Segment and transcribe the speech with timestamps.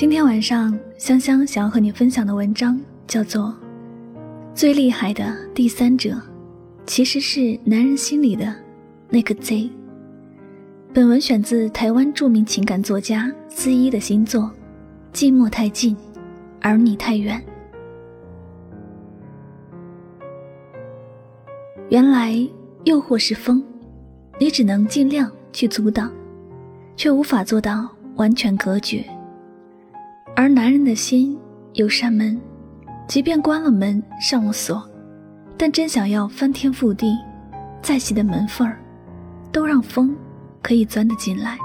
[0.00, 3.54] 今天晚上，香香想要和你分享的文章叫做
[4.54, 6.08] 《最厉害的第三者》，
[6.86, 8.50] 其实是男人心里的
[9.10, 9.70] 那个贼。
[10.94, 14.50] 本文选自台湾著名情感作家思一的新作
[15.14, 15.94] 《寂寞太近，
[16.62, 17.38] 而你太远》。
[21.90, 22.34] 原来
[22.84, 23.62] 诱惑是风，
[24.38, 26.10] 你只能尽量去阻挡，
[26.96, 29.04] 却无法做到完全隔绝。
[30.40, 31.38] 而男人的心
[31.74, 32.40] 有扇门，
[33.06, 34.82] 即便关了门上了锁，
[35.54, 37.14] 但真想要翻天覆地，
[37.82, 38.80] 再细的门缝儿，
[39.52, 40.16] 都让风
[40.62, 41.58] 可以钻得进来。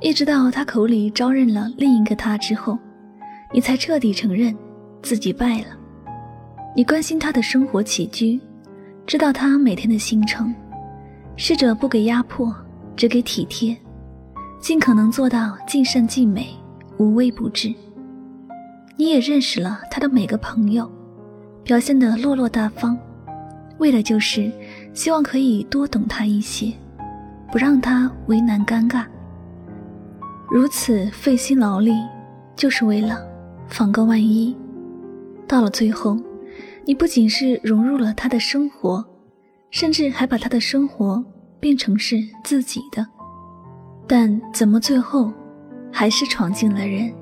[0.00, 2.78] 一直到他口里招认了另一个他之后，
[3.52, 4.56] 你才彻底承认
[5.02, 5.66] 自己败了。
[6.74, 8.40] 你关心他的生活起居，
[9.04, 10.54] 知道他每天的行程，
[11.36, 12.50] 试着不给压迫，
[12.96, 13.76] 只给体贴，
[14.58, 16.48] 尽可能做到尽善尽美。
[16.98, 17.74] 无微不至，
[18.96, 20.90] 你也认识了他的每个朋友，
[21.62, 22.96] 表现得落落大方，
[23.78, 24.50] 为的就是
[24.92, 26.72] 希望可以多懂他一些，
[27.50, 29.04] 不让他为难尴尬。
[30.50, 31.92] 如此费心劳力，
[32.54, 33.18] 就是为了
[33.66, 34.56] 防个万一。
[35.48, 36.16] 到了最后，
[36.84, 39.04] 你不仅是融入了他的生活，
[39.70, 41.24] 甚至还把他的生活
[41.58, 43.04] 变成是自己的。
[44.06, 45.32] 但怎么最后？
[45.96, 47.14] 还是闯进了人，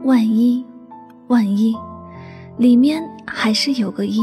[0.00, 0.66] 万一，
[1.28, 1.76] 万一，
[2.56, 4.20] 里面还是有个一。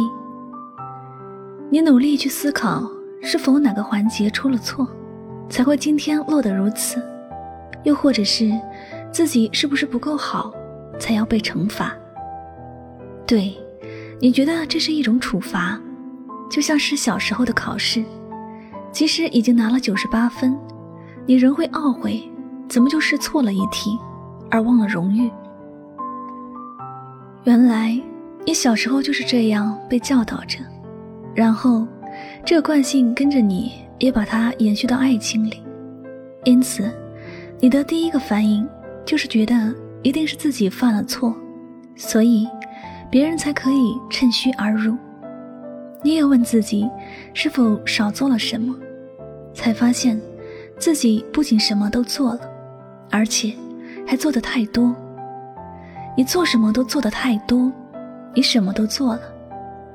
[1.69, 2.83] 你努力去思考，
[3.21, 4.85] 是否哪个环节出了错，
[5.47, 7.01] 才会今天落得如此？
[7.83, 8.51] 又或者是
[9.09, 10.53] 自己是不是不够好，
[10.99, 11.95] 才要被惩罚？
[13.25, 13.55] 对，
[14.19, 15.79] 你觉得这是一种处罚，
[16.51, 18.03] 就像是小时候的考试，
[18.91, 20.59] 即使已经拿了九十八分，
[21.25, 22.29] 你仍会懊悔。
[22.67, 23.97] 怎么就试错了一题，
[24.49, 25.31] 而忘了荣誉？
[27.43, 27.99] 原来
[28.45, 30.59] 你小时候就是这样被教导着，
[31.33, 31.87] 然后
[32.43, 35.61] 这个惯性跟着你，也把它延续到爱情里。
[36.43, 36.91] 因此，
[37.59, 38.67] 你的第一个反应
[39.05, 41.35] 就是觉得一定是自己犯了错，
[41.95, 42.47] 所以
[43.09, 44.95] 别人才可以趁虚而入。
[46.03, 46.89] 你也问自己
[47.33, 48.75] 是否少做了什么，
[49.53, 50.19] 才发现
[50.77, 52.54] 自己不仅什么都做了。
[53.15, 53.53] 而且，
[54.05, 54.93] 还做的太多。
[56.17, 57.71] 你做什么都做的太多，
[58.33, 59.21] 你什么都做了，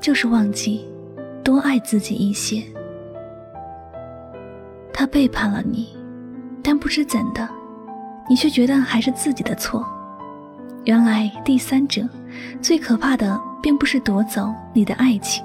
[0.01, 0.89] 就是忘记
[1.45, 2.63] 多爱自己一些。
[4.91, 5.95] 他背叛了你，
[6.63, 7.47] 但不知怎的，
[8.27, 9.87] 你却觉得还是自己的错。
[10.87, 12.01] 原来第三者
[12.63, 15.45] 最可怕的，并不是夺走你的爱情，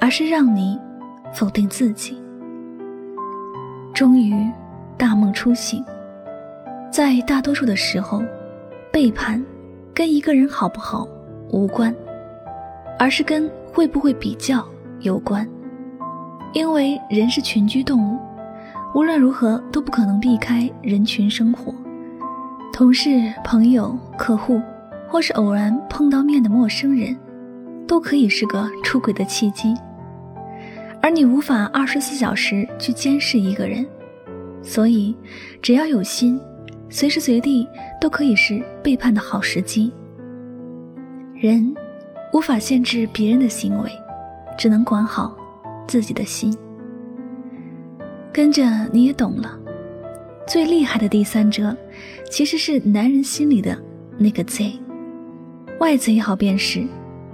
[0.00, 0.76] 而是让你
[1.32, 2.20] 否定自己。
[3.94, 4.34] 终于，
[4.98, 5.84] 大梦初醒。
[6.90, 8.20] 在大多数的时候，
[8.92, 9.42] 背叛
[9.94, 11.06] 跟一个人好不好
[11.50, 11.94] 无关，
[12.98, 14.66] 而是跟会不会比较
[15.00, 15.48] 有关。
[16.52, 18.18] 因为人是群居动物，
[18.92, 21.72] 无论如何都不可能避开人群生活。
[22.72, 24.60] 同事、朋友、客户，
[25.08, 27.16] 或是偶然碰到面的陌生人，
[27.86, 29.76] 都可以是个出轨的契机。
[31.00, 33.86] 而你无法二十四小时去监视一个人，
[34.60, 35.14] 所以
[35.62, 36.40] 只要有心。
[36.90, 37.66] 随时随地
[38.00, 39.92] 都可以是背叛的好时机。
[41.34, 41.74] 人
[42.32, 43.90] 无法限制别人的行为，
[44.58, 45.34] 只能管好
[45.86, 46.54] 自己的心。
[48.32, 48.62] 跟着
[48.92, 49.58] 你也懂了，
[50.46, 51.74] 最厉害的第三者，
[52.28, 53.76] 其实是男人心里的
[54.18, 54.72] 那个贼。
[55.78, 56.84] 外贼好辨识，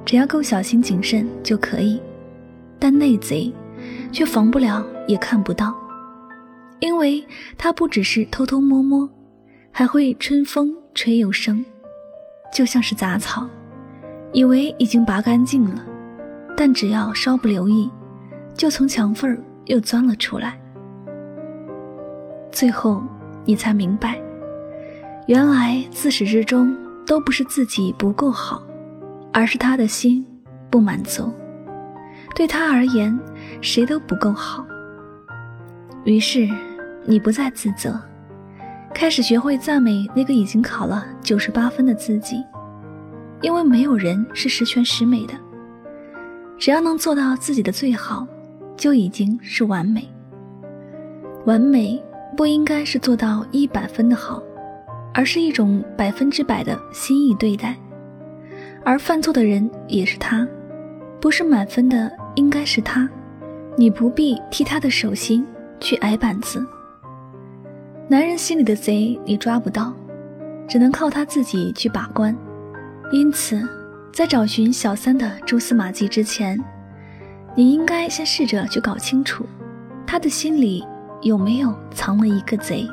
[0.04, 1.98] 只要够小心谨慎就可以；
[2.78, 3.52] 但内贼，
[4.12, 5.74] 却防不了也看不到，
[6.78, 7.24] 因为
[7.58, 9.08] 他不只是偷偷摸摸。
[9.78, 11.62] 还会春风吹又生，
[12.50, 13.46] 就像是杂草，
[14.32, 15.84] 以为已经拔干净了，
[16.56, 17.90] 但只要稍不留意，
[18.54, 20.58] 就从墙缝儿又钻了出来。
[22.50, 23.04] 最后
[23.44, 24.18] 你才明白，
[25.26, 26.74] 原来自始至终
[27.06, 28.66] 都不是自己不够好，
[29.30, 30.26] 而是他的心
[30.70, 31.30] 不满足。
[32.34, 33.14] 对他而言，
[33.60, 34.66] 谁都不够好。
[36.04, 36.48] 于是
[37.04, 38.00] 你不再自责。
[38.94, 42.42] 开始学会赞美那个已经考了九十八分的自己，
[43.42, 45.34] 因为没有人是十全十美的。
[46.58, 48.26] 只要能做到自己的最好，
[48.76, 50.08] 就已经是完美。
[51.44, 52.02] 完美
[52.36, 54.42] 不应该是做到一百分的好，
[55.12, 57.76] 而是一种百分之百的心意对待。
[58.82, 60.48] 而犯错的人也是他，
[61.20, 63.06] 不是满分的应该是他，
[63.76, 65.46] 你不必替他的手心
[65.78, 66.64] 去挨板子。
[68.08, 69.92] 男人心里的贼你抓不到，
[70.68, 72.36] 只能靠他自己去把关。
[73.12, 73.66] 因此。
[74.12, 76.58] 在找寻小三的蛛丝马迹之前，
[77.54, 79.44] 你应该先试着去搞清楚，
[80.06, 80.82] 他的心里
[81.20, 82.88] 有没有藏了一个贼。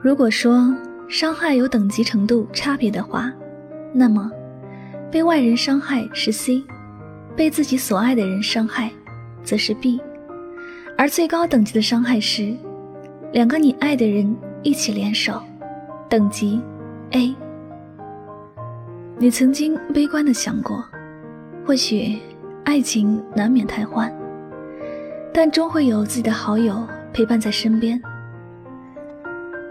[0.00, 0.72] 如果说
[1.08, 3.32] 伤害有等级程度差别的话，
[3.92, 4.30] 那么
[5.10, 6.62] 被外人伤害是 C，
[7.34, 8.92] 被自己所爱的人伤害
[9.42, 10.00] 则是 B，
[10.96, 12.54] 而最高等级的伤害是
[13.32, 15.40] 两个你爱的人一起联手，
[16.08, 16.60] 等级
[17.12, 17.32] A。
[19.18, 20.84] 你曾经悲观的想过，
[21.64, 22.18] 或许
[22.64, 24.12] 爱情难免太欢，
[25.32, 28.02] 但终会有自己的好友陪伴在身边。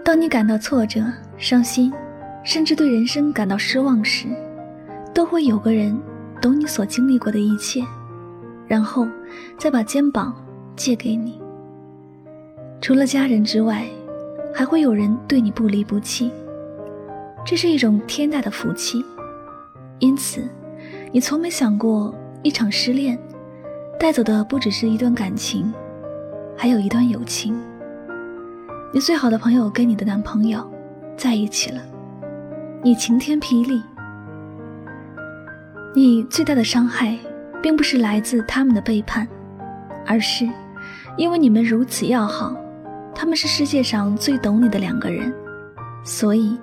[0.02, 1.04] 当你感到挫折、
[1.36, 1.92] 伤心，
[2.42, 4.26] 甚至对人生感到失望时，
[5.12, 5.94] 都会有个人
[6.40, 7.84] 懂你所经历过的一切，
[8.66, 9.06] 然后
[9.58, 10.34] 再把肩膀
[10.74, 11.39] 借给你。
[12.80, 13.84] 除了家人之外，
[14.54, 16.30] 还会有人对你不离不弃，
[17.44, 19.04] 这是一种天大的福气。
[19.98, 20.42] 因此，
[21.12, 23.18] 你从没想过一场失恋
[23.98, 25.70] 带走的不只是一段感情，
[26.56, 27.54] 还有一段友情。
[28.94, 30.66] 你最好的朋友跟你的男朋友
[31.18, 31.82] 在一起了，
[32.82, 33.82] 你晴天霹雳。
[35.94, 37.18] 你最大的伤害，
[37.62, 39.28] 并不是来自他们的背叛，
[40.06, 40.48] 而是
[41.18, 42.56] 因为你们如此要好，
[43.20, 45.30] 他们是世界上最懂你的两个人，
[46.02, 46.58] 所以。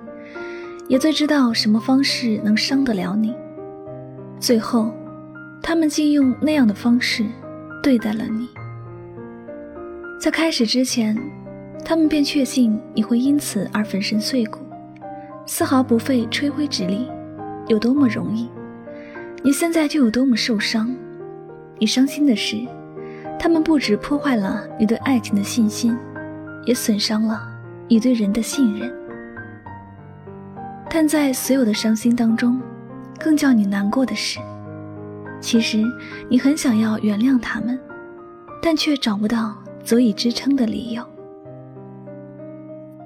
[0.88, 3.32] 也最知道什么方式能伤得了你。
[4.40, 4.92] 最后，
[5.62, 7.24] 他们竟用那样的方式
[7.80, 8.48] 对待了你。
[10.18, 11.16] 在开始之前，
[11.84, 14.58] 他们便确信你会因此而粉身碎骨，
[15.46, 17.08] 丝毫不费吹灰之力。
[17.68, 18.48] 有多么容易，
[19.44, 20.92] 你现在就有多么受伤。
[21.78, 22.56] 你伤心的是，
[23.38, 25.96] 他们不止破坏了你对爱情的信心，
[26.68, 27.48] 也损伤了
[27.88, 28.92] 你对人的信任。
[30.90, 32.60] 但在所有的伤心当中，
[33.18, 34.38] 更叫你难过的是，
[35.40, 35.82] 其实
[36.28, 37.80] 你很想要原谅他们，
[38.62, 41.02] 但却找不到足以支撑的理由。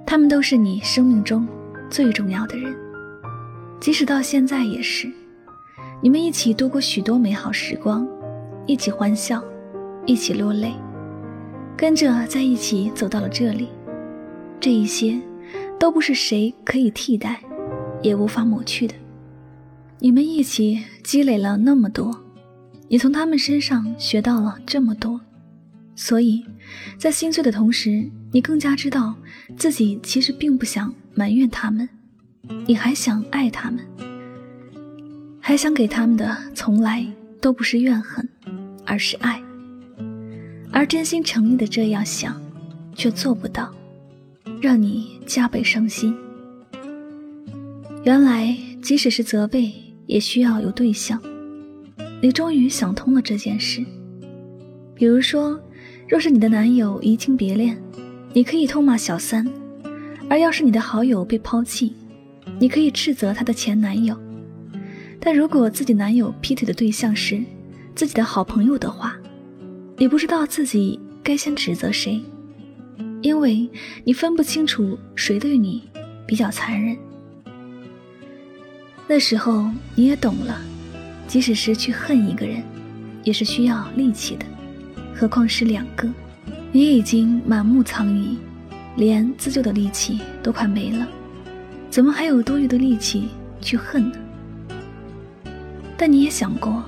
[0.05, 1.47] 他们都是你生命中
[1.88, 2.75] 最重要的人，
[3.79, 5.08] 即使到现在也是。
[6.00, 8.05] 你们一起度过许多美好时光，
[8.67, 9.41] 一起欢笑，
[10.05, 10.75] 一起落泪，
[11.76, 13.69] 跟着在一起走到了这里。
[14.60, 15.20] 这一些，
[15.78, 17.40] 都不是谁可以替代。
[18.02, 18.94] 也无法抹去的。
[20.00, 22.12] 你们一起积累了那么多，
[22.88, 25.20] 你从他们身上学到了这么多，
[25.94, 26.44] 所以，
[26.98, 29.14] 在心碎的同时，你更加知道
[29.56, 31.88] 自己其实并不想埋怨他们，
[32.66, 33.78] 你还想爱他们，
[35.38, 37.06] 还想给他们的从来
[37.40, 38.28] 都不是怨恨，
[38.84, 39.41] 而是爱。
[40.72, 42.41] 而真心诚意的这样想，
[42.94, 43.70] 却做不到，
[44.60, 46.17] 让你加倍伤心。
[48.05, 49.70] 原来，即使是责备，
[50.06, 51.20] 也需要有对象。
[52.20, 53.84] 你终于想通了这件事。
[54.94, 55.60] 比如说，
[56.08, 57.81] 若是你的男友移情别恋，
[58.32, 59.44] 你可以痛骂小三；
[60.31, 61.94] 而要是你的好友被抛弃，
[62.58, 64.17] 你可以斥责他的前男友。
[65.20, 67.41] 但如果自己男友劈腿的对象是
[67.94, 69.17] 自己的好朋友的话，
[70.03, 72.21] 你不知道自己该先指责谁，
[73.21, 73.71] 因为
[74.03, 75.89] 你分不清楚谁对你
[76.27, 76.99] 比较残忍。
[79.06, 80.61] 那时候你也懂了，
[81.29, 82.65] 即使是去恨一个人，
[83.23, 84.47] 也是需要力气的，
[85.15, 86.13] 何况是两个。
[86.73, 88.37] 你已经满目苍痍，
[88.97, 91.06] 连自救的力气都快没了，
[91.91, 93.29] 怎么还有多余的力气
[93.61, 94.19] 去恨呢？
[95.97, 96.82] 但你也想过，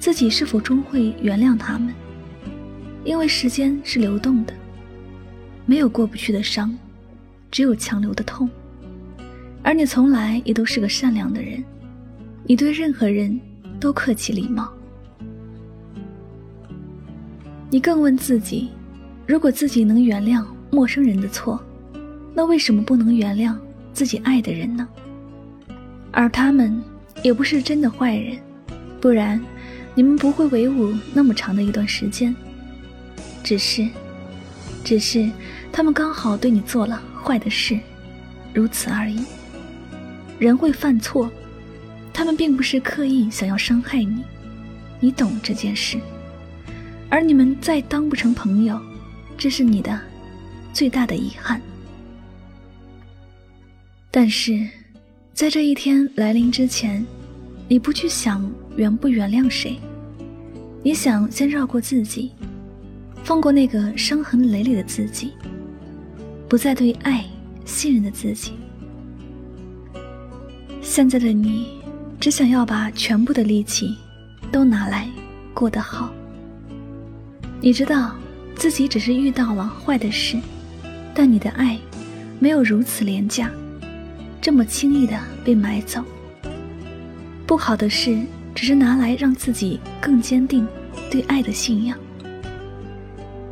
[0.00, 1.94] 自己是否终会原谅他们？
[3.08, 4.52] 因为时间是流动的，
[5.64, 6.76] 没有过不去的伤，
[7.50, 8.46] 只有强留的痛。
[9.62, 11.64] 而你从来也都是个善良的人，
[12.44, 13.40] 你对任何人
[13.80, 14.70] 都客气礼貌。
[17.70, 18.68] 你更问自己：
[19.26, 21.58] 如果自己能原谅陌生人的错，
[22.34, 23.56] 那为什么不能原谅
[23.94, 24.86] 自己爱的人呢？
[26.12, 26.78] 而他们
[27.22, 28.38] 也不是真的坏人，
[29.00, 29.42] 不然
[29.94, 32.36] 你们不会为伍那么长的一段时间。
[33.42, 33.88] 只是，
[34.84, 35.30] 只是
[35.72, 37.78] 他们刚好对你做了坏的事，
[38.52, 39.24] 如此而已。
[40.38, 41.30] 人会犯错，
[42.12, 44.22] 他们并不是刻意想要伤害你，
[45.00, 45.98] 你懂这件事。
[47.10, 48.78] 而你们再当不成朋友，
[49.36, 49.98] 这是你的
[50.72, 51.60] 最大的遗憾。
[54.10, 54.66] 但是，
[55.32, 57.04] 在这一天来临之前，
[57.66, 59.78] 你不去想原不原谅谁，
[60.82, 62.32] 你想先绕过自己，
[63.28, 65.34] 放过那个伤痕累累的自己，
[66.48, 67.22] 不再对爱
[67.66, 68.52] 信任的自己。
[70.80, 71.78] 现在的你，
[72.18, 73.94] 只想要把全部的力气
[74.50, 75.06] 都拿来
[75.52, 76.10] 过得好。
[77.60, 78.14] 你知道
[78.56, 80.38] 自己只是遇到了坏的事，
[81.12, 81.78] 但你的爱
[82.38, 83.50] 没有如此廉价，
[84.40, 86.02] 这么轻易的被买走。
[87.46, 88.18] 不好的事
[88.54, 90.66] 只是拿来让自己更坚定
[91.10, 91.98] 对爱的信仰。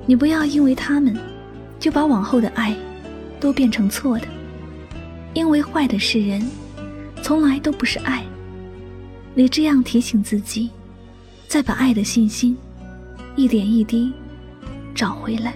[0.07, 1.17] 你不要因为他们，
[1.81, 2.75] 就把往后的爱
[3.41, 4.27] 都变成错的，
[5.35, 6.41] 因为坏的是人，
[7.23, 8.25] 从来都不是爱。
[9.35, 10.71] 你这样提醒自己，
[11.49, 12.57] 再把爱的信心。
[13.35, 14.11] 一点一滴
[14.95, 15.53] 找回来。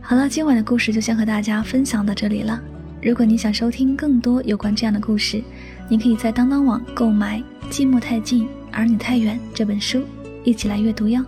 [0.00, 2.62] 好了，今晚的故事就先和大家分享到这里了。
[3.02, 5.42] 如果你想收听更多有关这样的故事，
[5.88, 10.02] 你可以在当当网购买《寂寞太近，而你太远》这本书，
[10.44, 11.24] 一起来阅读哟。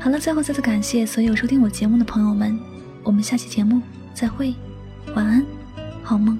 [0.00, 2.58] 好了，最后再次感谢所有收听我节目的朋友们，
[3.02, 3.82] 我们下期节目
[4.14, 4.54] 再会，
[5.14, 5.44] 晚安，
[6.02, 6.38] 好梦。